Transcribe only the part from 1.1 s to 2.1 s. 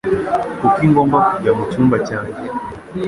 kujya mucyumba